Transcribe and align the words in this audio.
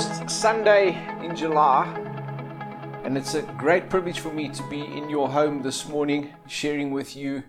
first 0.00 0.30
Sunday 0.30 0.96
in 1.22 1.36
July, 1.36 1.84
and 3.04 3.18
it's 3.18 3.34
a 3.34 3.42
great 3.58 3.90
privilege 3.90 4.20
for 4.20 4.32
me 4.32 4.48
to 4.48 4.62
be 4.70 4.80
in 4.80 5.10
your 5.10 5.28
home 5.28 5.60
this 5.60 5.86
morning 5.86 6.32
sharing 6.46 6.90
with 6.90 7.14
you. 7.14 7.42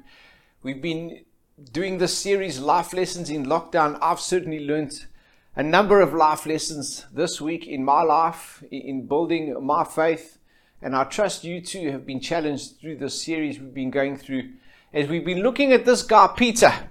We've 0.62 0.82
been 0.82 1.24
doing 1.72 1.98
this 1.98 2.18
series, 2.18 2.60
Life 2.60 2.92
Lessons 2.92 3.30
in 3.30 3.46
Lockdown. 3.46 3.98
I've 4.02 4.20
certainly 4.20 4.66
learned 4.66 5.06
a 5.56 5.64
number 5.64 6.02
of 6.02 6.14
life 6.14 6.46
lessons 6.46 7.06
this 7.14 7.40
week 7.40 7.68
in 7.68 7.86
my 7.86 8.02
life, 8.02 8.62
in 8.70 9.08
building 9.08 9.56
my 9.66 9.86
faith, 9.86 10.38
and 10.82 10.94
I 10.94 11.06
trust 11.06 11.46
you 11.46 11.62
too 11.62 11.90
have 11.92 12.06
been 12.06 12.20
challenged 12.20 12.82
through 12.82 12.98
this 12.98 13.22
series 13.22 13.62
we've 13.62 13.74
been 13.74 13.92
going 13.92 14.18
through 14.18 14.50
as 14.94 15.08
we've 15.08 15.24
been 15.24 15.42
looking 15.42 15.72
at 15.72 15.86
this 15.86 16.04
guy, 16.04 16.28
Peter 16.36 16.91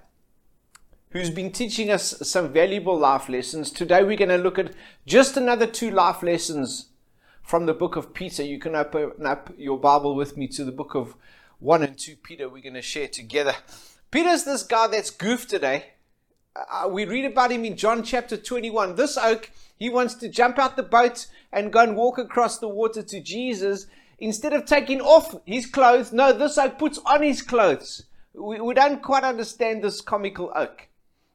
who's 1.12 1.30
been 1.30 1.50
teaching 1.50 1.90
us 1.90 2.14
some 2.22 2.52
valuable 2.52 2.96
life 2.96 3.28
lessons. 3.28 3.72
Today 3.72 4.04
we're 4.04 4.16
going 4.16 4.28
to 4.28 4.38
look 4.38 4.60
at 4.60 4.72
just 5.06 5.36
another 5.36 5.66
two 5.66 5.90
life 5.90 6.22
lessons 6.22 6.86
from 7.42 7.66
the 7.66 7.74
book 7.74 7.96
of 7.96 8.14
Peter. 8.14 8.44
You 8.44 8.60
can 8.60 8.76
open 8.76 9.26
up 9.26 9.52
your 9.58 9.76
Bible 9.76 10.14
with 10.14 10.36
me 10.36 10.46
to 10.48 10.64
the 10.64 10.70
book 10.70 10.94
of 10.94 11.16
1 11.58 11.82
and 11.82 11.98
2 11.98 12.14
Peter. 12.22 12.48
We're 12.48 12.62
going 12.62 12.74
to 12.74 12.82
share 12.82 13.08
together. 13.08 13.56
Peter's 14.12 14.44
this 14.44 14.62
guy 14.62 14.86
that's 14.86 15.10
goofed 15.10 15.50
today. 15.50 15.86
Uh, 16.54 16.88
we 16.88 17.04
read 17.04 17.24
about 17.24 17.50
him 17.50 17.64
in 17.64 17.76
John 17.76 18.04
chapter 18.04 18.36
21. 18.36 18.94
This 18.94 19.18
oak, 19.18 19.50
he 19.76 19.90
wants 19.90 20.14
to 20.14 20.28
jump 20.28 20.60
out 20.60 20.76
the 20.76 20.84
boat 20.84 21.26
and 21.52 21.72
go 21.72 21.80
and 21.80 21.96
walk 21.96 22.18
across 22.18 22.58
the 22.58 22.68
water 22.68 23.02
to 23.02 23.20
Jesus. 23.20 23.88
Instead 24.20 24.52
of 24.52 24.64
taking 24.64 25.00
off 25.00 25.34
his 25.44 25.66
clothes, 25.66 26.12
no, 26.12 26.32
this 26.32 26.56
oak 26.56 26.78
puts 26.78 26.98
on 27.04 27.22
his 27.22 27.42
clothes. 27.42 28.04
We, 28.32 28.60
we 28.60 28.74
don't 28.74 29.02
quite 29.02 29.24
understand 29.24 29.82
this 29.82 30.00
comical 30.00 30.52
oak. 30.54 30.86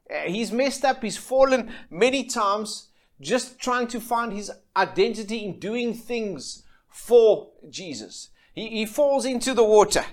Uh, 0.10 0.20
he's 0.28 0.52
messed 0.52 0.86
up, 0.86 1.02
he's 1.02 1.18
fallen 1.18 1.72
many 1.90 2.26
times 2.26 2.90
just 3.22 3.60
trying 3.60 3.88
to 3.88 4.00
find 4.00 4.34
his 4.34 4.52
identity 4.76 5.46
in 5.46 5.60
doing 5.60 5.94
things 5.94 6.64
for 6.90 7.52
Jesus. 7.70 8.30
He, 8.54 8.70
he 8.70 8.86
falls 8.86 9.26
into 9.26 9.54
the 9.54 9.64
water. 9.64 10.06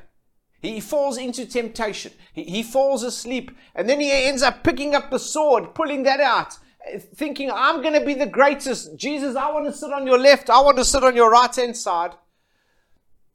He 0.60 0.80
falls 0.80 1.18
into 1.18 1.44
temptation. 1.44 2.12
He, 2.32 2.44
he 2.44 2.62
falls 2.62 3.02
asleep. 3.02 3.50
And 3.74 3.88
then 3.88 4.00
he 4.00 4.10
ends 4.10 4.42
up 4.42 4.62
picking 4.62 4.94
up 4.94 5.10
the 5.10 5.18
sword, 5.18 5.74
pulling 5.74 6.04
that 6.04 6.20
out, 6.20 6.54
uh, 6.54 6.98
thinking, 7.14 7.50
I'm 7.50 7.82
going 7.82 7.98
to 7.98 8.06
be 8.06 8.14
the 8.14 8.26
greatest. 8.26 8.96
Jesus, 8.96 9.34
I 9.34 9.50
want 9.50 9.66
to 9.66 9.72
sit 9.72 9.92
on 9.92 10.06
your 10.06 10.18
left. 10.18 10.50
I 10.50 10.60
want 10.60 10.78
to 10.78 10.84
sit 10.84 11.02
on 11.02 11.16
your 11.16 11.30
right 11.30 11.54
hand 11.54 11.76
side. 11.76 12.12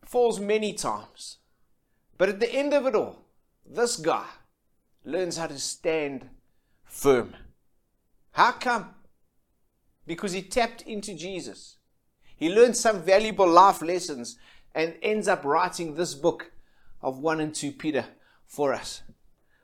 Falls 0.06 0.40
many 0.40 0.72
times. 0.72 1.38
But 2.18 2.30
at 2.30 2.40
the 2.40 2.52
end 2.52 2.74
of 2.74 2.86
it 2.86 2.96
all, 2.96 3.26
this 3.66 3.98
guy 3.98 4.26
learns 5.04 5.38
how 5.38 5.48
to 5.48 5.60
stand 5.60 6.30
firm. 6.88 7.36
How 8.32 8.52
come? 8.52 8.94
Because 10.06 10.34
he 10.34 10.42
tapped 10.42 10.84
into 10.84 11.14
Jesus. 11.14 11.78
He 12.36 12.54
learned 12.54 12.78
some 12.78 13.02
valuable 13.02 13.50
life 13.50 13.82
lessons 13.82 14.38
and 14.76 14.96
ends 15.02 15.28
up 15.28 15.44
writing 15.44 15.96
this 15.96 16.14
book 16.14 16.52
of 17.02 17.20
1 17.20 17.40
and 17.40 17.54
2 17.54 17.72
Peter 17.74 18.06
for 18.46 18.74
us. 18.74 19.02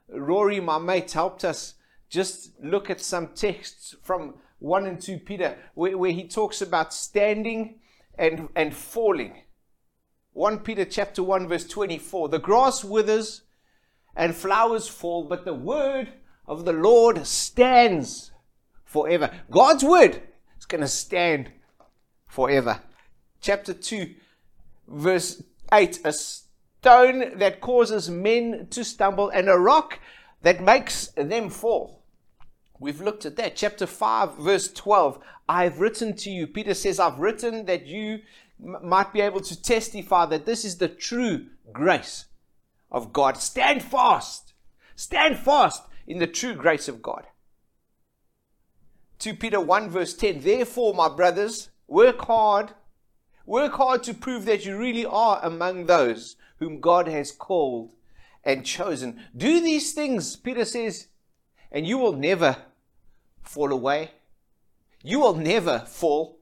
Rory, 0.09 0.59
my 0.59 0.79
mate, 0.79 1.11
helped 1.11 1.45
us 1.45 1.75
just 2.09 2.51
look 2.61 2.89
at 2.89 2.99
some 3.01 3.27
texts 3.29 3.95
from 4.01 4.35
1 4.59 4.85
and 4.85 5.01
2 5.01 5.19
Peter 5.19 5.57
where, 5.73 5.97
where 5.97 6.11
he 6.11 6.27
talks 6.27 6.61
about 6.61 6.93
standing 6.93 7.79
and, 8.17 8.49
and 8.55 8.75
falling. 8.75 9.43
1 10.33 10.59
Peter 10.59 10.85
chapter 10.85 11.21
1 11.21 11.47
verse 11.47 11.67
24. 11.67 12.29
The 12.29 12.39
grass 12.39 12.83
withers 12.83 13.43
and 14.15 14.35
flowers 14.35 14.87
fall, 14.87 15.25
but 15.25 15.45
the 15.45 15.53
word 15.53 16.09
of 16.45 16.65
the 16.65 16.73
Lord 16.73 17.25
stands 17.25 18.31
forever. 18.83 19.31
God's 19.49 19.83
word 19.83 20.21
is 20.57 20.65
going 20.65 20.81
to 20.81 20.87
stand 20.87 21.51
forever. 22.27 22.81
Chapter 23.41 23.73
2, 23.73 24.13
verse 24.87 25.43
8 25.71 25.99
A 26.05 26.13
stone 26.13 27.37
that 27.37 27.61
causes 27.61 28.09
men 28.09 28.67
to 28.71 28.83
stumble, 28.83 29.29
and 29.29 29.49
a 29.49 29.57
rock 29.57 29.99
that 30.41 30.61
makes 30.61 31.07
them 31.07 31.49
fall. 31.49 32.03
We've 32.79 33.01
looked 33.01 33.25
at 33.25 33.37
that. 33.37 33.55
Chapter 33.55 33.87
5, 33.87 34.37
verse 34.37 34.71
12 34.71 35.19
I've 35.47 35.79
written 35.79 36.15
to 36.17 36.29
you. 36.29 36.47
Peter 36.47 36.73
says, 36.73 36.99
I've 36.99 37.19
written 37.19 37.65
that 37.65 37.85
you 37.85 38.19
m- 38.63 38.77
might 38.81 39.11
be 39.11 39.21
able 39.21 39.41
to 39.41 39.61
testify 39.61 40.25
that 40.27 40.45
this 40.45 40.63
is 40.63 40.77
the 40.77 40.87
true 40.87 41.47
grace 41.71 42.25
of 42.91 43.11
God. 43.11 43.37
Stand 43.37 43.83
fast. 43.83 44.53
Stand 44.95 45.37
fast 45.37 45.83
in 46.07 46.19
the 46.19 46.27
true 46.27 46.53
grace 46.53 46.87
of 46.87 47.01
God. 47.01 47.27
2 49.19 49.35
Peter 49.35 49.59
1 49.59 49.89
verse 49.89 50.13
10 50.13 50.41
Therefore, 50.41 50.93
my 50.93 51.09
brothers, 51.09 51.69
work 51.87 52.21
hard. 52.25 52.71
Work 53.45 53.73
hard 53.73 54.03
to 54.03 54.13
prove 54.13 54.45
that 54.45 54.65
you 54.65 54.77
really 54.77 55.05
are 55.05 55.39
among 55.43 55.85
those 55.85 56.35
whom 56.59 56.79
God 56.79 57.07
has 57.07 57.31
called 57.31 57.91
and 58.43 58.65
chosen. 58.65 59.19
Do 59.35 59.61
these 59.61 59.93
things, 59.93 60.35
Peter 60.35 60.65
says, 60.65 61.07
and 61.71 61.87
you 61.87 61.97
will 61.97 62.13
never 62.13 62.57
fall 63.41 63.71
away. 63.71 64.11
You 65.03 65.19
will 65.19 65.35
never 65.35 65.79
fall. 65.79 66.39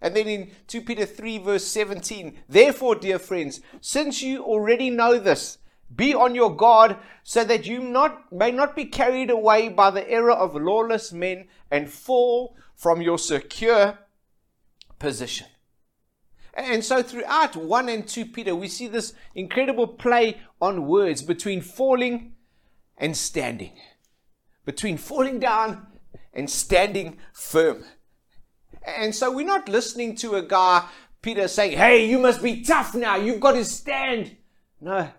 And 0.00 0.14
then 0.14 0.28
in 0.28 0.50
2 0.68 0.82
Peter 0.82 1.06
3, 1.06 1.38
verse 1.38 1.66
17, 1.66 2.38
therefore, 2.48 2.94
dear 2.94 3.18
friends, 3.18 3.60
since 3.80 4.22
you 4.22 4.42
already 4.42 4.90
know 4.90 5.18
this, 5.18 5.58
be 5.94 6.14
on 6.14 6.34
your 6.34 6.54
guard 6.54 6.96
so 7.22 7.44
that 7.44 7.66
you 7.66 7.80
not, 7.80 8.32
may 8.32 8.50
not 8.50 8.74
be 8.74 8.84
carried 8.84 9.30
away 9.30 9.68
by 9.68 9.90
the 9.90 10.08
error 10.10 10.32
of 10.32 10.54
lawless 10.54 11.12
men 11.12 11.48
and 11.70 11.90
fall 11.90 12.56
from 12.74 13.00
your 13.00 13.18
secure 13.18 13.98
position. 14.98 15.46
And 16.54 16.82
so 16.82 17.02
throughout 17.02 17.54
1 17.54 17.88
and 17.88 18.08
2 18.08 18.26
Peter, 18.26 18.54
we 18.56 18.68
see 18.68 18.88
this 18.88 19.12
incredible 19.34 19.86
play 19.86 20.38
on 20.60 20.86
words 20.86 21.22
between 21.22 21.60
falling 21.60 22.34
and 22.96 23.14
standing, 23.14 23.72
between 24.64 24.96
falling 24.96 25.38
down 25.38 25.86
and 26.32 26.48
standing 26.48 27.18
firm. 27.32 27.84
And 28.86 29.14
so 29.14 29.30
we're 29.30 29.46
not 29.46 29.68
listening 29.68 30.14
to 30.16 30.36
a 30.36 30.42
guy, 30.42 30.86
Peter, 31.20 31.46
saying, 31.46 31.76
Hey, 31.76 32.08
you 32.08 32.18
must 32.18 32.42
be 32.42 32.62
tough 32.62 32.94
now. 32.94 33.16
You've 33.16 33.40
got 33.40 33.52
to 33.52 33.64
stand. 33.64 34.36
No, 34.80 35.10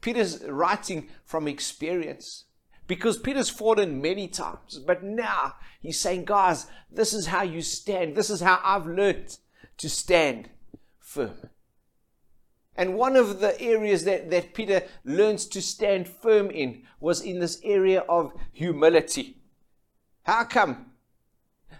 Peter's 0.00 0.42
writing 0.44 1.08
from 1.24 1.46
experience 1.46 2.44
because 2.86 3.18
Peter's 3.18 3.50
fallen 3.50 4.02
many 4.02 4.26
times, 4.26 4.78
but 4.78 5.04
now 5.04 5.54
he's 5.80 5.98
saying, 5.98 6.24
guys, 6.24 6.66
this 6.90 7.14
is 7.14 7.26
how 7.26 7.42
you 7.42 7.62
stand. 7.62 8.16
This 8.16 8.30
is 8.30 8.40
how 8.40 8.60
I've 8.64 8.86
learned 8.86 9.36
to 9.78 9.88
stand 9.88 10.50
firm. 10.98 11.50
And 12.76 12.94
one 12.94 13.14
of 13.14 13.40
the 13.40 13.60
areas 13.60 14.04
that, 14.04 14.30
that 14.30 14.54
Peter 14.54 14.84
learns 15.04 15.46
to 15.46 15.60
stand 15.60 16.08
firm 16.08 16.50
in 16.50 16.82
was 16.98 17.20
in 17.20 17.38
this 17.38 17.60
area 17.62 18.00
of 18.08 18.32
humility. 18.52 19.36
How 20.22 20.44
come? 20.44 20.86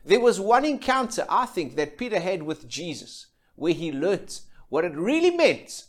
There 0.04 0.20
was 0.20 0.40
one 0.40 0.64
encounter, 0.64 1.26
I 1.28 1.46
think, 1.46 1.76
that 1.76 1.98
Peter 1.98 2.20
had 2.20 2.42
with 2.42 2.68
Jesus 2.68 3.26
where 3.56 3.74
he 3.74 3.92
learnt 3.92 4.42
what 4.68 4.84
it 4.84 4.94
really 4.94 5.30
meant 5.30 5.86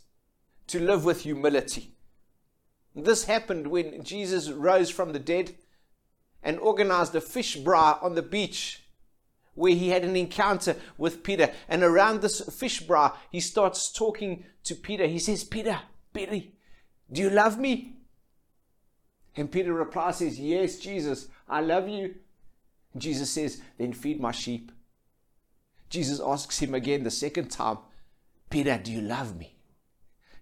to 0.66 0.80
live 0.80 1.04
with 1.04 1.22
humility. 1.22 1.91
This 2.94 3.24
happened 3.24 3.68
when 3.68 4.02
Jesus 4.02 4.50
rose 4.50 4.90
from 4.90 5.12
the 5.12 5.18
dead 5.18 5.54
and 6.42 6.58
organized 6.58 7.14
a 7.14 7.20
fish 7.20 7.56
braai 7.58 8.02
on 8.02 8.14
the 8.14 8.22
beach 8.22 8.82
where 9.54 9.74
he 9.74 9.90
had 9.90 10.04
an 10.04 10.16
encounter 10.16 10.76
with 10.98 11.22
Peter. 11.22 11.50
And 11.68 11.82
around 11.82 12.20
this 12.20 12.40
fish 12.54 12.82
braai, 12.82 13.14
he 13.30 13.40
starts 13.40 13.92
talking 13.92 14.44
to 14.64 14.74
Peter. 14.74 15.06
He 15.06 15.18
says, 15.18 15.44
Peter, 15.44 15.78
Peter, 16.12 16.42
do 17.10 17.22
you 17.22 17.30
love 17.30 17.58
me? 17.58 17.96
And 19.36 19.50
Peter 19.50 19.72
replies, 19.72 20.18
says, 20.18 20.38
Yes, 20.38 20.78
Jesus, 20.78 21.28
I 21.48 21.60
love 21.60 21.88
you. 21.88 22.14
Jesus 22.96 23.30
says, 23.30 23.62
Then 23.78 23.92
feed 23.92 24.20
my 24.20 24.32
sheep. 24.32 24.72
Jesus 25.88 26.20
asks 26.24 26.58
him 26.58 26.74
again 26.74 27.04
the 27.04 27.10
second 27.10 27.50
time, 27.50 27.78
Peter, 28.50 28.78
do 28.82 28.92
you 28.92 29.00
love 29.00 29.36
me? 29.36 29.56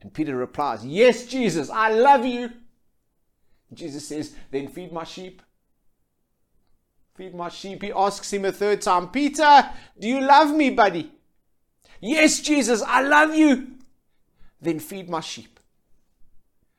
And 0.02 0.12
Peter 0.12 0.36
replies, 0.36 0.84
Yes, 0.84 1.26
Jesus, 1.26 1.70
I 1.70 1.90
love 1.90 2.24
you. 2.24 2.50
Jesus 3.72 4.08
says, 4.08 4.34
Then 4.50 4.68
feed 4.68 4.92
my 4.92 5.04
sheep. 5.04 5.42
Feed 7.14 7.34
my 7.34 7.48
sheep. 7.48 7.82
He 7.82 7.92
asks 7.92 8.32
him 8.32 8.44
a 8.44 8.52
third 8.52 8.80
time, 8.80 9.08
Peter, 9.08 9.70
do 9.98 10.08
you 10.08 10.20
love 10.20 10.54
me, 10.54 10.70
buddy? 10.70 11.12
Yes, 12.00 12.40
Jesus, 12.40 12.82
I 12.82 13.02
love 13.02 13.34
you. 13.34 13.72
Then 14.60 14.80
feed 14.80 15.08
my 15.08 15.20
sheep. 15.20 15.60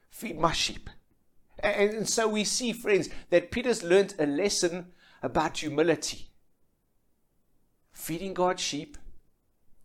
Feed 0.09 0.39
my 0.39 0.51
sheep. 0.51 0.89
And, 1.59 2.09
so 2.09 2.27
we 2.27 2.43
see, 2.43 2.73
friends, 2.73 3.09
that 3.29 3.51
Peter's 3.51 3.83
learned 3.83 4.15
a 4.17 4.25
lesson 4.25 4.87
about 5.21 5.59
humility. 5.59 6.29
Feeding 7.93 8.33
God's 8.33 8.63
sheep, 8.63 8.97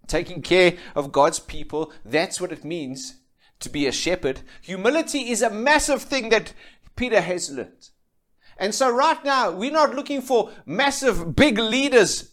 taking 0.06 0.40
care 0.40 0.78
of 0.94 1.12
God's 1.12 1.38
people, 1.38 1.92
that's 2.02 2.40
what 2.40 2.52
it 2.52 2.64
means 2.64 3.16
to 3.60 3.68
be 3.68 3.86
a 3.86 3.92
shepherd. 3.92 4.40
Humility 4.62 5.30
is 5.30 5.42
a 5.42 5.50
massive 5.50 6.02
thing 6.02 6.28
that 6.30 6.52
Peter 6.94 7.20
has 7.20 7.50
learned. 7.50 7.90
And 8.58 8.74
so 8.74 8.90
right 8.90 9.22
now, 9.24 9.50
we're 9.50 9.70
not 9.70 9.94
looking 9.94 10.22
for 10.22 10.50
massive, 10.64 11.36
big 11.36 11.58
leaders 11.58 12.32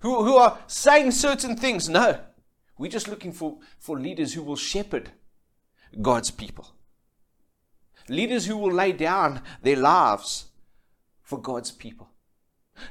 who, 0.00 0.24
who 0.24 0.36
are 0.36 0.58
saying 0.66 1.10
certain 1.10 1.56
things. 1.56 1.88
No. 1.88 2.20
We're 2.78 2.90
just 2.90 3.08
looking 3.08 3.32
for, 3.32 3.58
for 3.78 3.98
leaders 3.98 4.34
who 4.34 4.42
will 4.42 4.56
shepherd 4.56 5.10
God's 6.00 6.30
people. 6.30 6.72
Leaders 8.08 8.46
who 8.46 8.56
will 8.56 8.72
lay 8.72 8.92
down 8.92 9.42
their 9.62 9.76
lives 9.76 10.46
for 11.22 11.40
God's 11.40 11.70
people. 11.70 12.08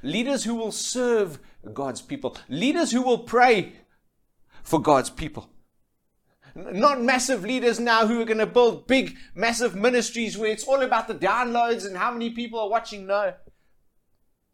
Leaders 0.02 0.44
who 0.44 0.56
will 0.56 0.72
serve 0.72 1.40
God's 1.74 2.02
people. 2.02 2.38
Leaders 2.48 2.92
who 2.92 3.02
will 3.02 3.20
pray 3.20 3.74
for 4.64 4.82
God's 4.82 5.10
people. 5.10 5.50
Not 6.56 7.02
massive 7.02 7.44
leaders 7.44 7.80
now 7.80 8.06
who 8.06 8.22
are 8.22 8.26
going 8.26 8.38
to 8.38 8.46
build 8.46 8.86
big, 8.86 9.18
massive 9.34 9.76
ministries 9.76 10.38
where 10.38 10.52
it's 10.52 10.66
all 10.66 10.82
about 10.82 11.08
the 11.08 11.16
downloads 11.16 11.86
and 11.86 11.98
how 11.98 12.12
many 12.12 12.30
people 12.30 12.60
are 12.60 12.70
watching. 12.70 13.08
No. 13.08 13.34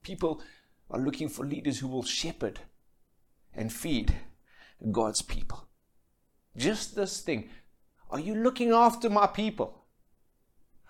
People 0.02 0.42
are 0.90 1.00
looking 1.00 1.28
for 1.28 1.46
leaders 1.46 1.80
who 1.80 1.88
will 1.88 2.04
shepherd 2.04 2.62
and 3.54 3.72
feed 3.72 4.16
God's 4.92 5.22
people. 5.22 5.68
Just 6.56 6.96
this 6.96 7.20
thing. 7.20 7.50
Are 8.10 8.20
you 8.20 8.34
looking 8.34 8.72
after 8.72 9.10
my 9.10 9.28
people? 9.28 9.86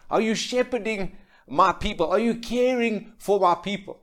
Are 0.09 0.21
you 0.21 0.35
shepherding 0.35 1.17
my 1.47 1.73
people? 1.73 2.07
Are 2.07 2.19
you 2.19 2.35
caring 2.35 3.13
for 3.17 3.39
my 3.39 3.55
people? 3.55 3.99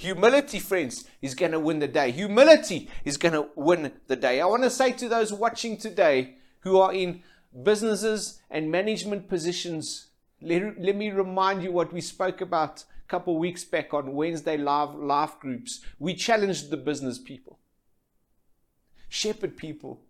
Humility, 0.00 0.60
friends, 0.60 1.04
is 1.20 1.34
going 1.34 1.52
to 1.52 1.60
win 1.60 1.78
the 1.78 1.86
day. 1.86 2.10
Humility 2.10 2.88
is 3.04 3.18
going 3.18 3.34
to 3.34 3.48
win 3.54 3.92
the 4.06 4.16
day. 4.16 4.40
I 4.40 4.46
want 4.46 4.62
to 4.62 4.70
say 4.70 4.92
to 4.92 5.10
those 5.10 5.30
watching 5.30 5.76
today 5.76 6.36
who 6.60 6.78
are 6.78 6.90
in 6.90 7.22
businesses 7.62 8.40
and 8.50 8.70
management 8.70 9.28
positions, 9.28 10.06
let, 10.40 10.80
let 10.80 10.96
me 10.96 11.10
remind 11.10 11.62
you 11.62 11.70
what 11.70 11.92
we 11.92 12.00
spoke 12.00 12.40
about 12.40 12.80
a 12.80 13.08
couple 13.08 13.38
weeks 13.38 13.62
back 13.62 13.92
on 13.92 14.14
Wednesday 14.14 14.56
live, 14.56 14.94
life 14.94 15.38
groups. 15.38 15.82
We 15.98 16.14
challenged 16.14 16.70
the 16.70 16.78
business 16.78 17.18
people, 17.18 17.58
shepherd 19.10 19.58
people 19.58 20.00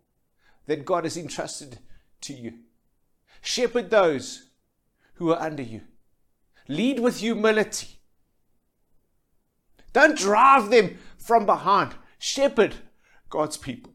that 0.67 0.85
God 0.85 1.03
has 1.03 1.17
entrusted 1.17 1.79
to 2.21 2.33
you, 2.33 2.53
shepherd 3.41 3.89
those 3.89 4.51
who 5.15 5.33
are 5.33 5.41
under 5.41 5.63
you, 5.63 5.81
lead 6.69 7.01
with 7.01 7.17
humility. 7.17 7.97
Don't 9.93 10.17
drive 10.17 10.69
them 10.69 10.97
from 11.17 11.45
behind. 11.45 11.95
Shepherd 12.19 12.75
God's 13.29 13.57
people. 13.57 13.93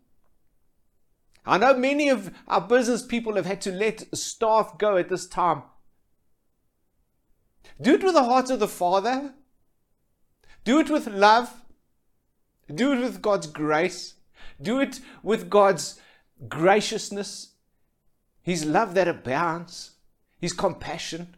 I 1.44 1.58
know 1.58 1.74
many 1.76 2.08
of 2.08 2.32
our 2.48 2.60
business 2.60 3.02
people 3.02 3.36
have 3.36 3.46
had 3.46 3.60
to 3.62 3.72
let 3.72 4.16
staff 4.16 4.78
go 4.78 4.96
at 4.96 5.08
this 5.08 5.26
time. 5.26 5.62
Do 7.80 7.94
it 7.94 8.02
with 8.02 8.14
the 8.14 8.24
heart 8.24 8.50
of 8.50 8.58
the 8.58 8.68
Father. 8.68 9.34
Do 10.64 10.80
it 10.80 10.90
with 10.90 11.06
love. 11.06 11.62
Do 12.72 12.92
it 12.92 13.00
with 13.00 13.22
God's 13.22 13.46
grace. 13.46 14.14
Do 14.60 14.80
it 14.80 15.00
with 15.22 15.48
God's 15.48 16.00
graciousness, 16.48 17.52
His 18.42 18.64
love 18.64 18.94
that 18.94 19.08
abounds, 19.08 19.92
His 20.38 20.52
compassion. 20.52 21.35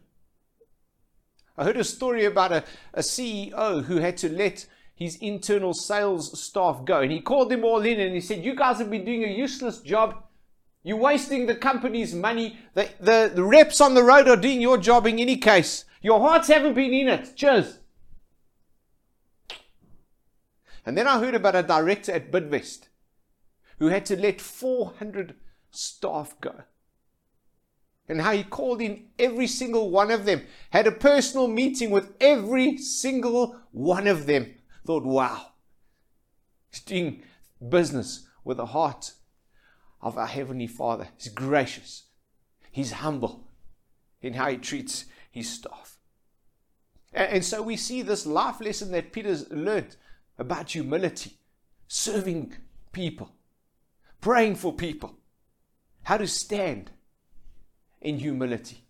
I 1.59 1.65
heard 1.65 1.75
a 1.75 1.83
story 1.83 2.23
about 2.23 2.53
a, 2.53 2.63
a 2.93 3.01
CEO 3.01 3.83
who 3.83 3.97
had 3.97 4.15
to 4.19 4.29
let 4.29 4.65
his 4.95 5.17
internal 5.17 5.73
sales 5.73 6.41
staff 6.41 6.85
go. 6.85 7.01
And 7.01 7.11
he 7.11 7.19
called 7.19 7.49
them 7.49 7.65
all 7.65 7.81
in 7.81 7.99
and 7.99 8.15
he 8.15 8.21
said, 8.21 8.45
You 8.45 8.55
guys 8.55 8.77
have 8.77 8.89
been 8.89 9.03
doing 9.03 9.25
a 9.25 9.27
useless 9.27 9.79
job. 9.81 10.23
You're 10.83 10.95
wasting 10.95 11.47
the 11.47 11.55
company's 11.55 12.15
money. 12.15 12.57
The, 12.75 12.89
the, 13.01 13.31
the 13.35 13.43
reps 13.43 13.81
on 13.81 13.93
the 13.93 14.03
road 14.03 14.29
are 14.29 14.37
doing 14.37 14.61
your 14.61 14.77
job 14.77 15.05
in 15.05 15.19
any 15.19 15.35
case. 15.35 15.83
Your 16.01 16.21
hearts 16.21 16.47
haven't 16.47 16.75
been 16.75 16.93
in 16.93 17.09
it. 17.09 17.35
Cheers. 17.35 17.79
And 20.85 20.97
then 20.97 21.07
I 21.07 21.19
heard 21.19 21.35
about 21.35 21.57
a 21.57 21.63
director 21.63 22.13
at 22.13 22.31
Bidvest 22.31 22.87
who 23.79 23.87
had 23.87 24.05
to 24.05 24.15
let 24.15 24.39
400 24.39 25.35
staff 25.71 26.39
go 26.39 26.63
and 28.09 28.21
how 28.21 28.31
he 28.31 28.43
called 28.43 28.81
in 28.81 29.05
every 29.19 29.45
single 29.45 29.91
one 29.91 30.09
of 30.09 30.25
them, 30.25 30.41
had 30.71 30.87
a 30.87 30.91
personal 30.91 31.47
meeting 31.47 31.91
with 31.91 32.11
every 32.19 32.75
single 32.77 33.61
one 33.71 34.07
of 34.07 34.25
them. 34.25 34.55
Thought, 34.85 35.05
wow, 35.05 35.51
he's 36.71 36.81
doing 36.81 37.21
business 37.69 38.27
with 38.43 38.57
the 38.57 38.65
heart 38.65 39.13
of 40.01 40.17
our 40.17 40.27
Heavenly 40.27 40.65
Father. 40.65 41.09
He's 41.17 41.31
gracious, 41.31 42.05
he's 42.71 42.93
humble 42.93 43.47
in 44.21 44.33
how 44.33 44.49
he 44.49 44.57
treats 44.57 45.05
his 45.31 45.47
staff. 45.47 45.97
And, 47.13 47.45
so 47.45 47.61
we 47.61 47.75
see 47.75 48.01
this 48.01 48.25
life 48.25 48.59
lesson 48.59 48.91
that 48.91 49.13
Peter's 49.13 49.49
learned 49.49 49.95
about 50.37 50.71
humility, 50.71 51.37
serving 51.87 52.53
people, 52.91 53.31
praying 54.21 54.55
for 54.55 54.73
people, 54.73 55.15
how 56.03 56.17
to 56.17 56.27
stand 56.27 56.91
in 58.01 58.19
humility. 58.19 58.83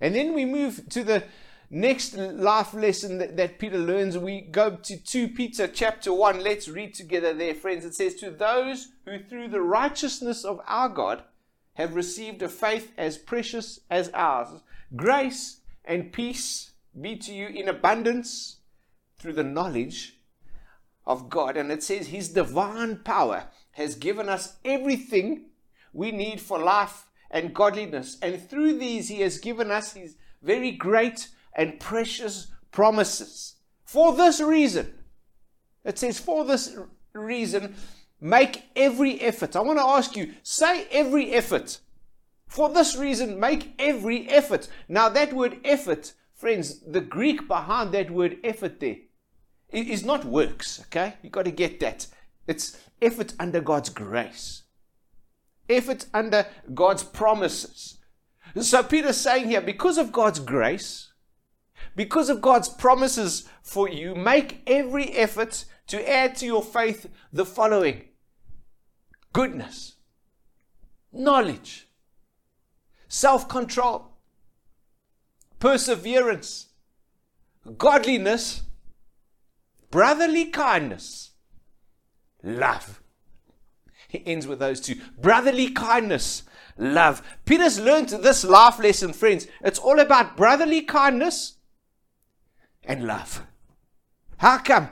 And 0.00 0.14
then 0.14 0.34
we 0.34 0.44
move 0.44 0.88
to 0.90 1.04
the 1.04 1.24
next 1.70 2.16
life 2.16 2.74
lesson 2.74 3.18
that, 3.18 3.36
that, 3.36 3.58
Peter 3.58 3.78
learns. 3.78 4.18
We 4.18 4.42
go 4.42 4.76
to 4.76 4.96
2 4.96 5.28
Peter 5.28 5.66
chapter 5.66 6.12
1. 6.12 6.40
Let's 6.40 6.68
read 6.68 6.94
together 6.94 7.32
there, 7.32 7.54
friends. 7.54 7.84
It 7.84 7.94
says, 7.94 8.14
To 8.16 8.30
those 8.30 8.88
who 9.04 9.18
through 9.18 9.48
the 9.48 9.62
righteousness 9.62 10.44
of 10.44 10.60
our 10.66 10.88
God 10.88 11.22
have 11.74 11.94
received 11.94 12.42
a 12.42 12.48
faith 12.48 12.92
as 12.98 13.16
precious 13.16 13.80
as 13.88 14.10
ours, 14.12 14.60
grace 14.94 15.60
and 15.84 16.12
peace 16.12 16.72
be 17.00 17.16
to 17.16 17.32
you 17.32 17.46
in 17.46 17.68
abundance 17.68 18.58
through 19.16 19.32
the 19.32 19.44
knowledge 19.44 20.18
of 21.06 21.30
God. 21.30 21.56
And 21.56 21.72
it 21.72 21.82
says, 21.82 22.08
His 22.08 22.28
divine 22.28 22.96
power 22.96 23.44
has 23.72 23.94
given 23.94 24.28
us 24.28 24.56
everything 24.64 25.46
we 25.92 26.10
need 26.10 26.40
for 26.40 26.58
life 26.58 27.06
and 27.32 27.54
godliness. 27.54 28.18
And 28.22 28.40
through 28.48 28.78
these, 28.78 29.08
He 29.08 29.20
has 29.22 29.38
given 29.38 29.70
us 29.70 29.94
His 29.94 30.16
very 30.42 30.70
great 30.70 31.28
and 31.54 31.80
precious 31.80 32.48
promises. 32.70 33.56
For 33.84 34.14
this 34.14 34.40
reason, 34.40 34.94
it 35.84 35.98
says, 35.98 36.20
for 36.20 36.44
this 36.44 36.76
reason, 37.12 37.74
make 38.20 38.64
every 38.76 39.20
effort. 39.20 39.56
I 39.56 39.60
want 39.60 39.78
to 39.78 39.84
ask 39.84 40.16
you, 40.16 40.34
say 40.42 40.86
every 40.90 41.32
effort. 41.32 41.80
For 42.46 42.68
this 42.68 42.96
reason, 42.96 43.40
make 43.40 43.74
every 43.78 44.28
effort. 44.28 44.68
Now, 44.88 45.08
that 45.08 45.32
word 45.32 45.58
effort, 45.64 46.12
friends, 46.34 46.80
the 46.80 47.00
Greek 47.00 47.48
behind 47.48 47.92
that 47.92 48.10
word 48.10 48.38
effort 48.44 48.78
there 48.80 48.96
is 49.70 50.04
not 50.04 50.24
works, 50.24 50.80
okay? 50.82 51.14
You've 51.22 51.32
got 51.32 51.46
to 51.46 51.50
get 51.50 51.80
that. 51.80 52.06
It's 52.46 52.78
effort 53.00 53.34
under 53.40 53.60
God's 53.60 53.88
grace 53.88 54.61
effort 55.72 56.06
under 56.14 56.46
God's 56.74 57.02
promises. 57.02 57.98
So 58.60 58.82
Peter's 58.82 59.16
saying 59.16 59.48
here, 59.48 59.60
because 59.60 59.98
of 59.98 60.12
God's 60.12 60.38
grace, 60.38 61.12
because 61.96 62.28
of 62.28 62.40
God's 62.40 62.68
promises 62.68 63.48
for 63.62 63.88
you, 63.88 64.14
make 64.14 64.62
every 64.66 65.10
effort 65.12 65.64
to 65.88 66.08
add 66.08 66.36
to 66.36 66.46
your 66.46 66.62
faith 66.62 67.06
the 67.32 67.46
following. 67.46 68.04
Goodness, 69.32 69.96
knowledge, 71.12 71.88
self 73.08 73.48
control, 73.48 74.12
perseverance, 75.58 76.68
godliness, 77.78 78.62
brotherly 79.90 80.46
kindness, 80.46 81.30
love. 82.42 83.01
He 84.12 84.22
ends 84.26 84.46
with 84.46 84.58
those 84.58 84.78
two 84.78 84.96
brotherly 85.18 85.70
kindness, 85.70 86.42
love. 86.76 87.22
Peter's 87.46 87.80
learned 87.80 88.10
this 88.10 88.44
life 88.44 88.78
lesson, 88.78 89.14
friends. 89.14 89.46
It's 89.62 89.78
all 89.78 89.98
about 89.98 90.36
brotherly 90.36 90.82
kindness 90.82 91.54
and 92.84 93.06
love. 93.06 93.42
How 94.36 94.58
come? 94.58 94.90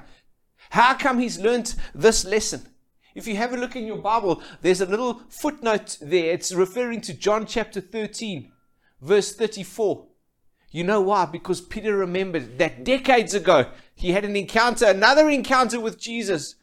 How 0.70 0.94
come 0.94 1.18
he's 1.18 1.38
learned 1.38 1.74
this 1.94 2.24
lesson? 2.24 2.66
If 3.14 3.26
you 3.26 3.36
have 3.36 3.52
a 3.52 3.58
look 3.58 3.76
in 3.76 3.86
your 3.86 3.98
Bible, 3.98 4.42
there's 4.62 4.80
a 4.80 4.86
little 4.86 5.20
footnote 5.28 5.98
there. 6.00 6.32
It's 6.32 6.54
referring 6.54 7.02
to 7.02 7.12
John 7.12 7.44
chapter 7.44 7.82
13, 7.82 8.50
verse 9.02 9.34
34. 9.34 10.06
You 10.70 10.84
know 10.84 11.02
why? 11.02 11.26
Because 11.26 11.60
Peter 11.60 11.94
remembered 11.94 12.56
that 12.56 12.84
decades 12.84 13.34
ago 13.34 13.66
he 13.94 14.12
had 14.12 14.24
an 14.24 14.34
encounter, 14.34 14.86
another 14.86 15.28
encounter 15.28 15.78
with 15.78 16.00
Jesus 16.00 16.54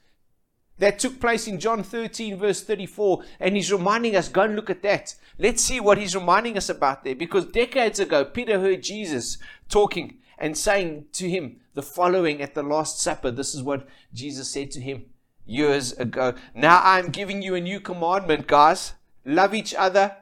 that 0.79 0.99
took 0.99 1.19
place 1.19 1.47
in 1.47 1.59
John 1.59 1.83
13, 1.83 2.37
verse 2.37 2.63
34. 2.63 3.23
And 3.39 3.55
he's 3.55 3.71
reminding 3.71 4.15
us, 4.15 4.29
go 4.29 4.41
and 4.41 4.55
look 4.55 4.69
at 4.69 4.83
that. 4.83 5.15
Let's 5.39 5.61
see 5.61 5.79
what 5.79 5.97
he's 5.97 6.15
reminding 6.15 6.57
us 6.57 6.69
about 6.69 7.03
there. 7.03 7.15
Because 7.15 7.45
decades 7.45 7.99
ago, 7.99 8.25
Peter 8.25 8.59
heard 8.59 8.83
Jesus 8.83 9.37
talking 9.69 10.19
and 10.37 10.57
saying 10.57 11.05
to 11.13 11.29
him 11.29 11.61
the 11.73 11.81
following 11.81 12.41
at 12.41 12.53
the 12.53 12.63
Last 12.63 12.99
Supper. 13.01 13.31
This 13.31 13.55
is 13.55 13.63
what 13.63 13.87
Jesus 14.13 14.49
said 14.49 14.71
to 14.71 14.81
him 14.81 15.05
years 15.45 15.93
ago. 15.93 16.35
Now 16.53 16.81
I'm 16.83 17.09
giving 17.09 17.41
you 17.41 17.55
a 17.55 17.61
new 17.61 17.79
commandment, 17.79 18.47
guys. 18.47 18.93
Love 19.25 19.53
each 19.53 19.73
other 19.73 20.15